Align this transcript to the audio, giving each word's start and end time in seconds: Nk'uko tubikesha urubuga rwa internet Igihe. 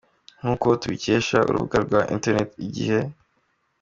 Nk'uko 0.39 0.67
tubikesha 0.81 1.37
urubuga 1.49 1.77
rwa 1.85 2.01
internet 2.15 2.49
Igihe. 2.65 2.99